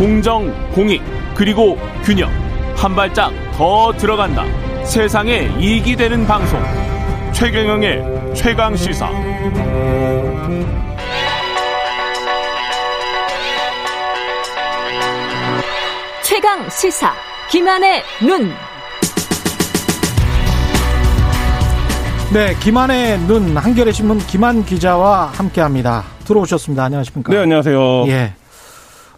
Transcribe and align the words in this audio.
공정, 0.00 0.50
공익, 0.72 1.02
그리고 1.34 1.76
균형. 2.02 2.30
한 2.74 2.96
발짝 2.96 3.30
더 3.52 3.92
들어간다. 3.92 4.46
세상에 4.82 5.50
이익이 5.60 5.94
되는 5.94 6.26
방송. 6.26 6.58
최경영의 7.34 8.34
최강 8.34 8.74
시사. 8.74 9.10
최강 16.22 16.70
시사. 16.70 17.12
김한의 17.50 18.02
눈. 18.22 18.50
네, 22.32 22.56
김한의 22.58 23.18
눈 23.26 23.54
한겨레 23.54 23.92
신문 23.92 24.16
김한 24.20 24.64
기자와 24.64 25.26
함께합니다. 25.34 26.04
들어오셨습니다. 26.24 26.84
안녕하십니까? 26.84 27.30
네, 27.34 27.40
안녕하세요. 27.40 28.06
예. 28.06 28.39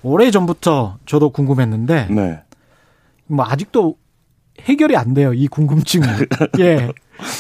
오래 0.03 0.31
전부터 0.31 0.99
저도 1.07 1.31
궁금했는데 1.31 2.09
네. 2.11 2.41
뭐 3.27 3.45
아직도 3.49 3.97
해결이 4.61 4.97
안 4.97 5.15
돼요. 5.15 5.33
이 5.33 5.49
궁금증이. 5.49 6.05
예. 6.61 6.89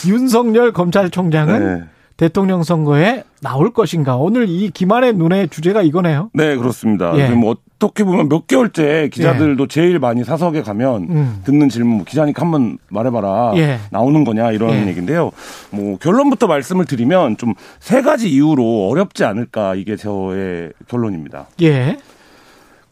윤석열 0.06 0.72
검찰총장은 0.72 1.64
네. 1.78 1.84
대통령 2.16 2.62
선거에 2.62 3.24
나올 3.40 3.72
것인가? 3.72 4.16
오늘 4.16 4.48
이 4.48 4.70
김한의 4.70 5.14
눈의 5.14 5.48
주제가 5.48 5.82
이거네요. 5.82 6.30
네, 6.34 6.56
그렇습니다. 6.56 7.12
예. 7.16 7.26
지금 7.26 7.42
어떻게 7.44 8.04
보면 8.04 8.28
몇 8.28 8.46
개월째 8.46 9.08
기자들도 9.12 9.66
제일 9.66 9.98
많이 9.98 10.22
사석에 10.22 10.62
가면 10.62 11.02
음. 11.10 11.40
듣는 11.44 11.68
질문, 11.68 11.96
뭐 11.96 12.04
기자니까 12.04 12.42
한번 12.42 12.78
말해봐라. 12.90 13.52
예. 13.56 13.78
나오는 13.90 14.22
거냐, 14.24 14.52
이런 14.52 14.70
예. 14.70 14.86
얘기인데요. 14.86 15.32
뭐, 15.70 15.96
결론부터 15.98 16.46
말씀을 16.46 16.84
드리면 16.84 17.38
좀 17.38 17.54
세 17.80 18.02
가지 18.02 18.30
이유로 18.30 18.88
어렵지 18.90 19.24
않을까, 19.24 19.74
이게 19.74 19.96
저의 19.96 20.72
결론입니다. 20.88 21.46
예. 21.62 21.96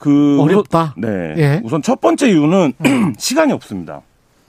그. 0.00 0.40
어렵다? 0.40 0.94
우선, 0.96 1.10
네. 1.10 1.34
예. 1.36 1.58
음. 1.58 1.62
우선 1.64 1.82
첫 1.82 2.00
번째 2.00 2.30
이유는 2.30 2.72
시간이 3.18 3.52
없습니다. 3.52 4.02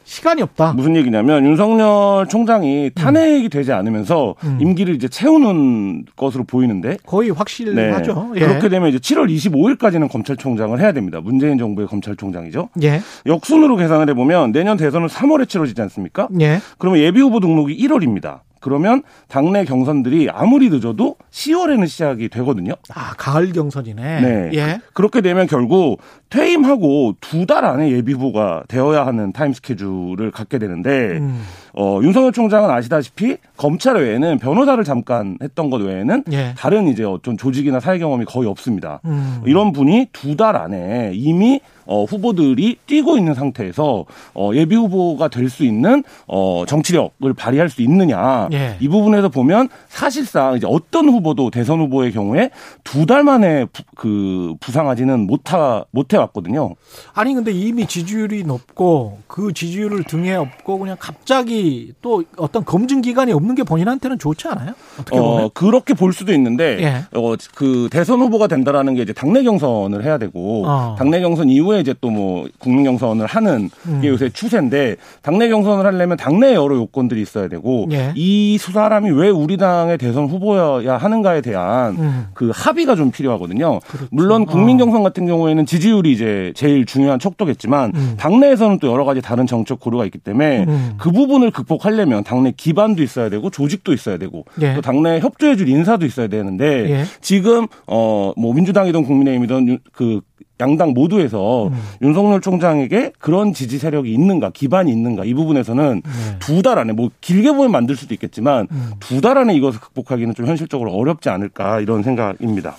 시간이 0.04 0.42
없다. 0.42 0.74
무슨 0.74 0.98
얘기냐면 0.98 1.46
윤석열 1.46 2.28
총장이 2.28 2.92
탄핵이 2.94 3.48
되지 3.48 3.72
않으면서 3.72 4.36
음. 4.44 4.58
임기를 4.60 4.94
이제 4.94 5.08
채우는 5.08 6.06
것으로 6.18 6.44
보이는데 6.44 6.98
거의 7.06 7.30
확실하죠. 7.30 8.32
예. 8.36 8.40
네. 8.42 8.46
그렇게 8.46 8.68
되면 8.68 8.90
이제 8.90 8.98
7월 8.98 9.34
25일까지는 9.34 10.12
검찰총장을 10.12 10.78
해야 10.82 10.92
됩니다. 10.92 11.22
문재인 11.22 11.58
정부의 11.58 11.88
검찰총장이죠. 11.88 12.70
예. 12.84 13.02
역순으로 13.26 13.78
계산을 13.78 14.10
해보면 14.10 14.52
내년 14.52 14.76
대선은 14.76 15.08
3월에 15.08 15.48
치러지지 15.48 15.82
않습니까? 15.84 16.28
예. 16.42 16.60
그러면 16.78 17.00
예비 17.00 17.22
후보 17.22 17.40
등록이 17.40 17.78
1월입니다. 17.78 18.40
그러면 18.62 19.04
당내 19.28 19.66
경선들이 19.66 20.30
아무리 20.32 20.70
늦어도 20.70 21.18
10월에는 21.32 21.88
시작이 21.88 22.30
되거든요. 22.30 22.74
아, 22.94 23.14
가을 23.18 23.52
경선이네. 23.52 24.22
네. 24.22 24.50
예. 24.54 24.80
그렇게 24.94 25.20
되면 25.20 25.48
결국 25.48 26.00
퇴임하고 26.32 27.16
두 27.20 27.46
달 27.46 27.66
안에 27.66 27.92
예비 27.92 28.14
후보가 28.14 28.64
되어야 28.68 29.06
하는 29.06 29.34
타임 29.34 29.52
스케줄을 29.54 30.32
갖게 30.32 30.58
되는데 30.58 30.90
음. 31.18 31.42
어, 31.74 32.00
윤석열 32.02 32.32
총장은 32.32 32.70
아시다시피 32.70 33.38
검찰 33.58 33.96
외에는 33.98 34.40
변호사를 34.40 34.82
잠깐 34.84 35.38
했던 35.42 35.70
것 35.70 35.82
외에는 35.82 36.24
예. 36.32 36.54
다른 36.58 36.88
이제 36.88 37.04
어떤 37.04 37.38
조직이나 37.38 37.80
사회 37.80 37.98
경험이 38.00 38.26
거의 38.26 38.48
없습니다. 38.48 39.00
음. 39.06 39.42
이런 39.46 39.72
분이 39.72 40.08
두 40.14 40.36
달 40.38 40.56
안에 40.56 41.12
이미 41.14 41.60
어, 41.86 42.06
후보들이 42.06 42.78
뛰고 42.88 43.18
있는 43.18 43.34
상태에서 43.34 44.06
어, 44.34 44.52
예비 44.54 44.76
후보가 44.76 45.28
될 45.28 45.50
수 45.50 45.66
있는 45.66 46.04
어, 46.28 46.64
정치력을 46.66 47.34
발휘할 47.34 47.68
수 47.70 47.82
있느냐 47.82 48.48
예. 48.54 48.78
이 48.80 48.88
부분에서 48.88 49.28
보면 49.30 49.68
사실상 49.90 50.56
이제 50.56 50.66
어떤 50.70 51.10
후보도 51.10 51.50
대선 51.50 51.80
후보의 51.80 52.14
경우에 52.14 52.50
두 52.86 53.06
달 53.06 53.24
만에 53.24 53.66
부, 53.66 53.84
그 53.96 54.54
부상하지는 54.62 55.28
못하 55.28 55.84
못해 55.92 56.18
왔거든요. 56.22 56.76
아니 57.14 57.34
근데 57.34 57.52
이미 57.52 57.86
지지율이 57.86 58.44
높고 58.44 59.20
그 59.28 59.54
지지율을 59.54 60.04
등에 60.04 60.36
업고 60.36 60.80
그냥 60.80 60.96
갑자기 61.00 61.94
또 62.02 62.24
어떤 62.38 62.64
검증 62.64 63.02
기간이 63.02 63.32
없는 63.34 63.56
게 63.56 63.64
본인한테는 63.64 64.20
좋지 64.20 64.48
않아요? 64.50 64.74
어떻게 65.00 65.20
보면 65.20 65.44
어, 65.46 65.50
그렇게 65.54 65.94
볼 65.94 66.14
수도 66.14 66.34
있는데, 66.34 66.78
예. 66.82 67.18
어, 67.18 67.36
그 67.56 67.90
대선 67.92 68.20
후보가 68.20 68.48
된다라는 68.48 68.96
게 68.96 69.02
이제 69.02 69.14
당내 69.14 69.44
경선을 69.44 70.04
해야 70.04 70.18
되고, 70.18 70.66
어. 70.66 70.96
당내 70.98 71.22
경선 71.22 71.50
이후에 71.50 71.80
이제 71.80 71.94
또 72.00 72.12
뭐 72.12 72.46
국민 72.60 72.84
경선을 72.84 73.26
하는 73.26 73.70
음. 73.88 74.02
게 74.02 74.10
요새 74.10 74.30
추세인데, 74.30 74.98
당내 75.22 75.48
경선을 75.48 75.86
하려면 75.86 76.18
당내 76.18 76.54
여러 76.54 76.76
요건들이 76.76 77.22
있어야 77.22 77.48
되고, 77.48 77.88
예. 77.94 78.12
이 78.16 78.58
사람이 78.58 79.12
왜 79.12 79.30
우리 79.30 79.56
당의 79.56 79.98
대선 79.98 80.28
후보여야 80.28 80.98
하는가에 80.98 81.40
대한 81.40 81.96
음. 81.98 82.28
그 82.34 82.52
합의가 82.54 82.96
좀 82.96 83.12
필요하거든요. 83.12 83.80
그렇죠. 83.88 84.08
물론 84.12 84.46
국민 84.46 84.76
어. 84.76 84.86
경선 84.86 85.04
같은 85.04 85.26
경우에는 85.26 85.66
지지율이 85.66 86.11
이제 86.12 86.52
제일 86.56 86.86
중요한 86.86 87.20
척도겠지만, 87.20 87.92
음. 87.96 88.14
당내에서는 88.18 88.80
또 88.80 88.88
여러 88.92 89.06
가지 89.06 89.22
다른 89.22 89.48
정책 89.48 89.80
고려가 89.80 90.06
있기 90.06 90.18
때문에 90.20 90.66
음. 90.68 90.94
그 90.98 91.12
부분을 91.12 91.52
극복하려면 91.52 92.24
당내 92.24 92.54
기반도 92.56 93.04
있어야 93.04 93.30
되고 93.30 93.50
조직도 93.50 93.94
있어야 93.94 94.18
되고 94.18 94.46
예. 94.62 94.74
또 94.76 94.82
당내 94.82 95.20
협조해줄 95.20 95.68
인사도 95.70 96.06
있어야 96.06 96.28
되는데 96.28 96.90
예. 96.90 97.04
지금 97.22 97.68
어뭐 97.86 98.54
민주당이든 98.54 99.04
국민의힘이든 99.04 99.68
유- 99.68 99.78
그 99.92 100.22
양당 100.60 100.94
모두에서 100.94 101.70
음. 101.70 101.74
윤석열 102.04 102.40
총장에게 102.40 103.14
그런 103.18 103.52
지지 103.52 103.80
세력이 103.80 104.14
있는가 104.14 104.52
기반이 104.52 104.92
있는가 104.92 105.26
이 105.26 105.34
부분에서는 105.34 106.02
네. 106.06 106.12
두달 106.40 106.78
안에 106.78 106.94
뭐 106.94 107.10
길게 107.20 107.52
보면 107.54 107.72
만들 107.72 107.96
수도 107.96 108.14
있겠지만 108.14 108.68
음. 108.70 108.92
두달 109.00 109.40
안에 109.40 109.56
이것을 109.56 109.80
극복하기는 109.80 110.36
좀 110.36 110.46
현실적으로 110.46 110.92
어렵지 110.94 111.30
않을까 111.30 111.80
이런 111.80 112.04
생각입니다. 112.04 112.76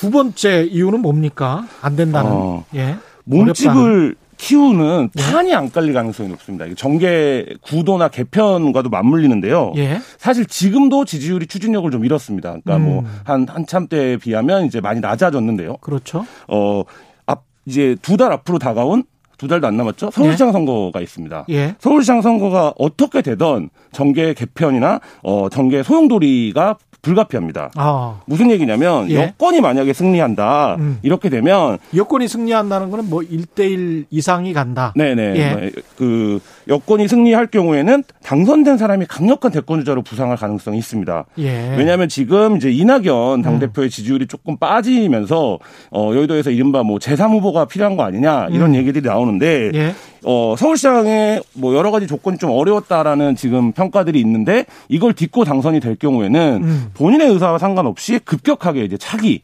두 0.00 0.10
번째 0.10 0.64
이유는 0.64 1.02
뭡니까? 1.02 1.66
안 1.82 1.94
된다는. 1.94 2.30
어. 2.32 2.64
예. 2.74 2.96
몸집을 3.24 4.16
키우는 4.38 5.10
예. 5.14 5.22
판이 5.22 5.54
안 5.54 5.70
깔릴 5.70 5.92
가능성이 5.92 6.30
높습니다. 6.30 6.64
이게 6.64 6.74
정계 6.74 7.44
구도나 7.60 8.08
개편과도 8.08 8.88
맞물리는데요. 8.88 9.74
예. 9.76 10.00
사실 10.16 10.46
지금도 10.46 11.04
지지율이 11.04 11.46
추진력을 11.46 11.90
좀 11.90 12.06
잃었습니다. 12.06 12.56
그러니까 12.64 12.76
음. 12.76 12.82
뭐한 13.26 13.46
한참 13.50 13.88
때에 13.88 14.16
비하면 14.16 14.64
이제 14.64 14.80
많이 14.80 15.00
낮아졌는데요. 15.00 15.76
그렇죠. 15.82 16.24
어, 16.48 16.82
앞 17.26 17.42
이제 17.66 17.94
두 18.00 18.16
달 18.16 18.32
앞으로 18.32 18.58
다가온 18.58 19.04
두 19.40 19.48
달도 19.48 19.66
안 19.66 19.74
남았죠. 19.78 20.10
서울시장 20.10 20.52
선거가 20.52 21.00
있습니다. 21.00 21.46
예. 21.48 21.74
서울시장 21.78 22.20
선거가 22.20 22.74
어떻게 22.76 23.22
되던 23.22 23.70
정계 23.90 24.34
개편이나 24.34 25.00
어 25.22 25.48
정계 25.48 25.82
소용돌이가 25.82 26.76
불가피합니다. 27.02 27.70
아. 27.76 28.20
무슨 28.26 28.50
얘기냐면 28.50 29.10
예. 29.10 29.16
여권이 29.16 29.60
만약에 29.60 29.92
승리한다 29.92 30.76
음. 30.78 30.98
이렇게 31.02 31.30
되면 31.30 31.78
여권이 31.94 32.28
승리한다는 32.28 32.90
거는 32.90 33.08
뭐 33.08 33.20
1대1 33.20 34.06
이상이 34.10 34.52
간다. 34.52 34.92
네네. 34.96 35.22
예. 35.36 35.54
네. 35.54 35.70
그 35.96 36.40
여권이 36.68 37.08
승리할 37.08 37.46
경우에는 37.46 38.04
당선된 38.22 38.76
사람이 38.76 39.06
강력한 39.06 39.50
대권 39.50 39.80
주자로 39.80 40.02
부상할 40.02 40.36
가능성이 40.36 40.78
있습니다. 40.78 41.24
예. 41.38 41.74
왜냐하면 41.76 42.08
지금 42.08 42.56
이제 42.56 42.70
이낙연 42.70 43.42
당 43.42 43.54
음. 43.54 43.58
대표의 43.60 43.90
지지율이 43.90 44.26
조금 44.26 44.56
빠지면서 44.56 45.58
어 45.90 46.12
여의도에서 46.14 46.50
이른바 46.50 46.82
뭐 46.82 46.98
제3 46.98 47.30
후보가 47.30 47.64
필요한 47.64 47.96
거 47.96 48.02
아니냐 48.02 48.48
이런 48.50 48.70
음. 48.70 48.74
얘기들이 48.74 49.06
나오는 49.06 49.29
데 49.38 49.70
예. 49.74 49.94
어 50.24 50.54
서울시장에 50.58 51.40
뭐 51.54 51.74
여러 51.74 51.90
가지 51.90 52.06
조건이 52.06 52.38
좀 52.38 52.50
어려웠다라는 52.50 53.36
지금 53.36 53.72
평가들이 53.72 54.20
있는데 54.20 54.66
이걸 54.88 55.12
딛고 55.14 55.44
당선이 55.44 55.80
될 55.80 55.96
경우에는 55.96 56.60
음. 56.62 56.90
본인의 56.94 57.28
의사와 57.30 57.58
상관없이 57.58 58.18
급격하게 58.18 58.84
이제 58.84 58.96
차기 58.96 59.42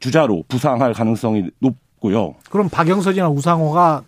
주자로 0.00 0.44
부상할 0.48 0.92
가능성이 0.92 1.50
높고요. 1.60 2.34
그럼 2.50 2.68
박영선이나 2.68 3.28
우상호가 3.28 4.02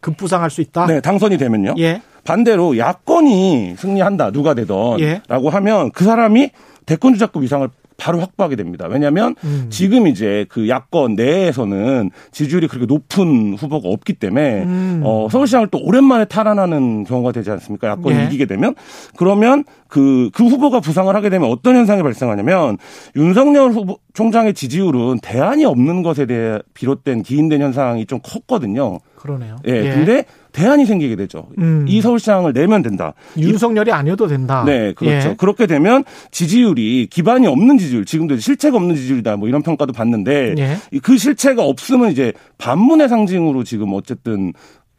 급부상할 0.00 0.50
수 0.50 0.60
있다? 0.60 0.86
네, 0.86 1.00
당선이 1.00 1.36
되면요. 1.38 1.74
예. 1.78 2.02
반대로 2.24 2.76
야권이 2.76 3.76
승리한다 3.78 4.30
누가 4.30 4.54
되던 4.54 5.00
예. 5.00 5.22
라고 5.28 5.50
하면 5.50 5.90
그 5.92 6.04
사람이 6.04 6.50
대권 6.86 7.14
주자급 7.14 7.44
이상을 7.44 7.68
바로 8.00 8.18
확보하게 8.20 8.56
됩니다. 8.56 8.86
왜냐하면 8.88 9.36
음. 9.44 9.66
지금 9.68 10.06
이제 10.06 10.46
그 10.48 10.68
야권 10.68 11.16
내에서는 11.16 12.10
지지율이 12.32 12.66
그렇게 12.66 12.86
높은 12.86 13.54
후보가 13.58 13.88
없기 13.88 14.14
때문에 14.14 14.62
음. 14.62 15.02
어, 15.04 15.28
서울시장을 15.30 15.68
또 15.68 15.78
오랜만에 15.82 16.24
탈환하는 16.24 17.04
경우가 17.04 17.32
되지 17.32 17.50
않습니까? 17.50 17.88
야권이 17.88 18.18
예. 18.18 18.24
이기게 18.24 18.46
되면 18.46 18.74
그러면 19.16 19.64
그, 19.86 20.30
그 20.32 20.46
후보가 20.46 20.80
부상을 20.80 21.14
하게 21.14 21.28
되면 21.28 21.50
어떤 21.50 21.76
현상이 21.76 22.02
발생하냐면 22.02 22.78
윤석열 23.16 23.72
후보 23.72 23.98
총장의 24.14 24.54
지지율은 24.54 25.18
대안이 25.20 25.64
없는 25.64 26.02
것에 26.02 26.24
대해 26.26 26.58
비롯된 26.74 27.22
기인된 27.22 27.60
현상이 27.60 28.06
좀 28.06 28.20
컸거든요. 28.22 28.98
그러네요. 29.16 29.56
예. 29.66 29.82
근데 29.82 30.24
대안이 30.52 30.86
생기게 30.86 31.16
되죠. 31.16 31.48
음. 31.58 31.84
이 31.88 32.00
서울시장을 32.00 32.52
내면 32.52 32.82
된다. 32.82 33.14
윤석열이 33.36 33.92
아니어도 33.92 34.26
된다. 34.26 34.64
네, 34.66 34.92
그렇죠. 34.92 35.30
예. 35.30 35.34
그렇게 35.36 35.66
되면 35.66 36.04
지지율이 36.30 37.08
기반이 37.10 37.46
없는 37.46 37.78
지지율, 37.78 38.04
지금도 38.04 38.36
실체가 38.38 38.76
없는 38.76 38.96
지지율이다, 38.96 39.36
뭐 39.36 39.48
이런 39.48 39.62
평가도 39.62 39.92
받는데 39.92 40.54
예. 40.58 40.76
그 41.02 41.16
실체가 41.18 41.62
없으면 41.64 42.10
이제 42.10 42.32
반문의 42.58 43.08
상징으로 43.08 43.64
지금 43.64 43.92
어쨌든 43.92 44.52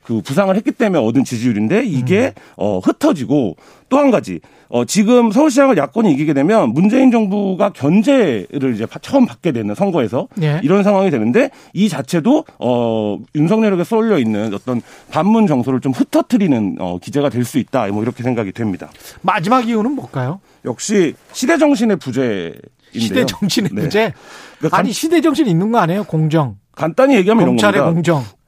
그 0.04 0.22
부상을 0.22 0.56
했기 0.56 0.72
때문에 0.72 1.04
얻은 1.04 1.24
지지율인데 1.24 1.84
이게 1.86 2.34
어 2.58 2.80
흩어지고 2.80 3.56
또 3.90 3.98
한 3.98 4.10
가지 4.10 4.40
어 4.70 4.86
지금 4.86 5.32
서울시장을 5.32 5.76
야권이 5.78 6.12
이기게 6.14 6.34
되면 6.34 6.74
문재인 6.74 7.12
정부가 7.12 7.72
견제를 7.74 8.74
이제 8.74 8.86
파- 8.86 9.00
처음 9.00 9.26
받게 9.26 9.52
되는 9.52 9.76
선거에서 9.76 10.28
예. 10.42 10.60
이런 10.64 10.84
상황이 10.84 11.12
되는데 11.12 11.50
이 11.74 11.90
자체도 11.90 12.46
어 12.60 13.18
윤석열에게 13.36 13.84
쏠려 13.84 14.18
있는 14.18 14.54
어떤 14.54 14.82
반문 15.12 15.46
정서를 15.46 15.82
좀 15.82 15.92
흩어뜨리는 15.92 16.78
어 16.80 16.98
기제가 17.00 17.30
될 17.30 17.42
수 17.46 17.58
있다 17.60 17.88
뭐 17.88 18.02
이렇게 18.04 18.24
생각이 18.24 18.52
됩니다. 18.54 18.90
마지막 19.22 19.68
이유는 19.68 19.92
뭘까요? 19.92 20.40
역시 20.64 21.14
시대 21.34 21.58
정신의 21.58 21.98
부재인데요. 21.98 22.54
시대 22.94 23.26
정신의 23.26 23.72
네. 23.74 23.82
문제. 23.82 24.14
그러니까 24.60 24.78
간- 24.78 24.86
아니 24.86 24.94
시대 24.94 25.20
정신 25.22 25.48
있는 25.48 25.72
거 25.72 25.80
아니에요? 25.80 26.06
공정, 26.06 26.56
간단히 26.76 27.16
얘기하면 27.16 27.42
이런 27.44 27.56
검찰의 27.56 27.82
겁니다. 27.82 27.94
공정. 28.14 28.41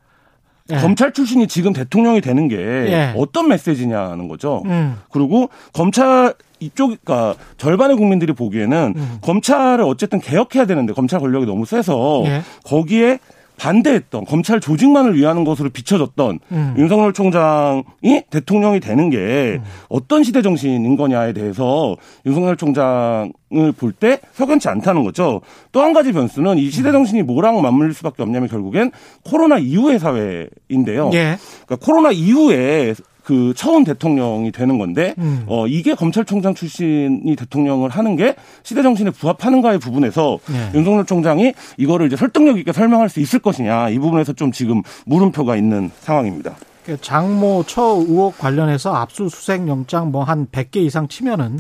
예. 0.73 0.77
검찰 0.77 1.13
출신이 1.13 1.47
지금 1.47 1.73
대통령이 1.73 2.21
되는 2.21 2.47
게 2.47 2.57
예. 2.57 3.13
어떤 3.15 3.47
메시지냐는 3.47 4.27
거죠. 4.27 4.63
음. 4.65 4.97
그리고 5.11 5.49
검찰 5.71 6.33
이쪽, 6.59 6.95
그러니까 7.03 7.35
절반의 7.57 7.97
국민들이 7.97 8.33
보기에는 8.33 8.93
음. 8.95 9.17
검찰을 9.21 9.83
어쨌든 9.83 10.19
개혁해야 10.19 10.65
되는데 10.65 10.93
검찰 10.93 11.19
권력이 11.19 11.45
너무 11.45 11.65
세서 11.65 12.23
예. 12.25 12.41
거기에 12.63 13.19
반대했던 13.57 14.25
검찰 14.25 14.59
조직만을 14.59 15.15
위하는 15.15 15.43
것으로 15.43 15.69
비춰졌던 15.69 16.39
음. 16.51 16.75
윤석열 16.77 17.13
총장이 17.13 18.23
대통령이 18.29 18.79
되는 18.79 19.09
게 19.09 19.61
어떤 19.89 20.23
시대 20.23 20.41
정신인 20.41 20.95
거냐에 20.97 21.33
대해서 21.33 21.95
윤석열 22.25 22.57
총장을 22.57 23.31
볼 23.77 23.93
때 23.93 24.19
석연치 24.33 24.67
않다는 24.69 25.03
거죠. 25.03 25.41
또 25.71 25.81
한 25.81 25.93
가지 25.93 26.11
변수는 26.11 26.57
이 26.57 26.69
시대 26.71 26.91
정신이 26.91 27.23
뭐랑 27.23 27.61
맞물릴 27.61 27.93
수밖에 27.93 28.23
없냐면 28.23 28.49
결국엔 28.49 28.91
코로나 29.23 29.57
이후의 29.57 29.99
사회인데요. 29.99 31.11
예. 31.13 31.37
그러니까 31.65 31.85
코로나 31.85 32.11
이후에 32.11 32.95
그 33.23 33.53
처음 33.55 33.83
대통령이 33.83 34.51
되는 34.51 34.77
건데 34.77 35.15
음. 35.17 35.43
어 35.47 35.67
이게 35.67 35.95
검찰총장 35.95 36.53
출신이 36.53 37.35
대통령을 37.35 37.89
하는 37.89 38.15
게 38.15 38.35
시대 38.63 38.83
정신에 38.83 39.11
부합하는가의 39.11 39.79
부분에서 39.79 40.39
예. 40.51 40.77
윤석열 40.77 41.05
총장이 41.05 41.53
이거를 41.77 42.07
이제 42.07 42.15
설득력 42.15 42.57
있게 42.57 42.73
설명할 42.73 43.09
수 43.09 43.19
있을 43.19 43.39
것이냐 43.39 43.89
이 43.89 43.99
부분에서 43.99 44.33
좀 44.33 44.51
지금 44.51 44.81
물음표가 45.05 45.55
있는 45.55 45.91
상황입니다. 46.01 46.55
그 46.85 46.99
장모 46.99 47.63
처 47.65 47.81
의혹 48.05 48.37
관련해서 48.37 48.93
압수수색 48.93 49.69
영장 49.69 50.11
뭐 50.11 50.23
한 50.23 50.47
100개 50.47 50.77
이상 50.77 51.07
치면은 51.07 51.57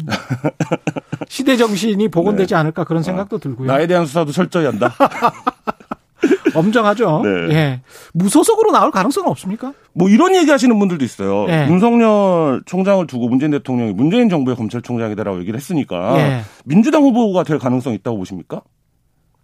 시대 1.29 1.55
정신이 1.55 2.09
복원되지 2.09 2.55
않을까 2.55 2.83
그런 2.83 3.03
생각도 3.03 3.37
들고요. 3.37 3.67
나에 3.67 3.87
대한 3.87 4.05
수사도 4.05 4.31
철저히 4.31 4.65
한다. 4.65 4.93
엄정하죠. 6.55 7.21
네. 7.23 7.29
예. 7.55 7.81
무소속으로 8.13 8.71
나올 8.71 8.91
가능성은 8.91 9.29
없습니까? 9.29 9.73
뭐 9.93 10.09
이런 10.09 10.35
얘기 10.35 10.49
하시는 10.49 10.77
분들도 10.77 11.03
있어요. 11.03 11.45
예. 11.49 11.67
윤석열 11.69 12.61
총장을 12.65 13.05
두고 13.07 13.29
문재인 13.29 13.51
대통령이 13.51 13.93
문재인 13.93 14.29
정부의 14.29 14.55
검찰총장이다라고 14.57 15.39
얘기를 15.39 15.57
했으니까 15.57 16.17
예. 16.17 16.41
민주당 16.65 17.03
후보가 17.03 17.43
될 17.43 17.59
가능성 17.59 17.93
이 17.93 17.95
있다고 17.97 18.17
보십니까? 18.17 18.61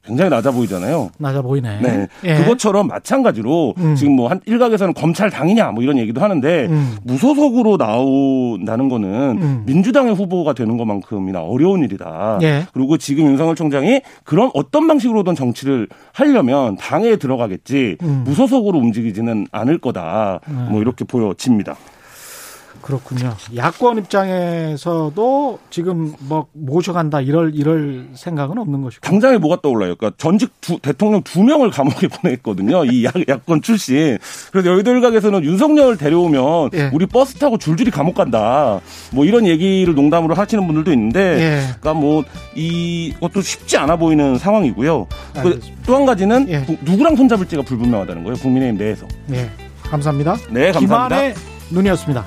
굉장히 0.04 0.30
낮아 0.30 0.51
보이잖아요. 0.51 1.10
낮아 1.18 1.42
보이네. 1.42 1.81
네. 1.81 2.07
예. 2.24 2.36
그것처럼 2.36 2.88
마찬가지로 2.88 3.74
음. 3.78 3.96
지금 3.96 4.13
뭐 4.13 4.30
한 4.30 4.40
일각에서는 4.46 4.94
검찰 4.94 5.30
당이냐 5.30 5.72
뭐 5.72 5.84
이런 5.84 5.98
얘기도 5.98 6.22
하는데 6.22 6.68
음. 6.68 6.98
무소속으로 7.04 7.78
나온다는 7.78 8.90
거는 8.90 9.10
음. 9.42 9.63
민주당의 9.66 10.13
후보가 10.16 10.54
되는 10.54 10.78
것만큼이나 10.78 11.42
어려운 11.42 11.84
일이다. 11.84 12.40
예. 12.44 12.66
그리고 12.74 12.98
지금 12.98 13.25
윤석열 13.25 13.56
총장이 13.56 14.01
그런 14.24 14.51
어떤 14.54 14.88
방식으로든 14.88 15.36
정치를 15.36 15.88
하려면 16.13 16.75
당에 16.78 17.16
들어가겠지 17.16 17.98
음. 18.04 18.22
무소속으로 18.25 18.78
움직이지는 18.78 19.48
않을 19.52 19.80
거다. 19.80 20.40
뭐 20.69 20.81
이렇게 20.81 21.06
보여집니다. 21.06 21.75
그렇군요. 22.81 23.36
야권 23.56 23.98
입장에서도 24.00 25.60
지금 25.70 26.14
뭐 26.20 26.48
모셔간다 26.54 27.22
이럴 27.22 27.52
이럴 27.56 28.08
생각은 28.14 28.58
없는 28.58 28.81
것이고. 28.81 29.02
당장에 29.02 29.38
뭐가 29.38 29.62
떠올라요? 29.62 29.96
그러니까 29.96 30.16
전직 30.18 30.52
두- 30.62 30.80
대통령 30.80 31.22
두 31.24 31.44
명을 31.44 31.70
감옥에 31.72 32.08
보냈거든요. 32.22 32.86
이 32.86 33.06
야, 33.06 33.12
야권 33.28 33.62
출신. 33.62 34.18
그래서 34.52 34.70
여의도 34.72 34.92
일각에서는 34.92 35.44
윤석열 35.44 35.98
데려오면 35.98 36.70
예. 36.74 36.90
우리 36.94 37.06
버스 37.06 37.36
타고 37.36 37.58
줄줄이 37.58 37.92
감옥 37.92 38.16
간다. 38.16 38.80
뭐 39.12 39.26
이런 39.26 39.46
얘기를 39.46 39.94
농담으로 39.96 40.36
하시는 40.36 40.66
분들도 40.66 40.92
있는데, 40.94 41.20
예. 41.40 41.60
그러니까 41.80 41.94
뭐 41.94 42.24
이것도 42.56 43.42
쉽지 43.42 43.78
않아 43.78 43.96
보이는 43.98 44.38
상황이고요. 44.38 45.08
알겠습니다. 45.36 45.81
또한 45.86 46.06
가지는 46.06 46.48
예. 46.50 46.62
구- 46.62 46.78
누구랑 46.84 47.16
손잡을지가 47.16 47.64
불분명하다는 47.64 48.24
거예요. 48.24 48.38
국민의힘 48.38 48.78
내에서. 48.78 49.08
예. 49.31 49.50
감사합니다. 49.84 50.36
네, 50.52 50.72
감사합니다. 50.72 51.08
김한의 51.08 51.34
눈이었습니다. 51.72 52.26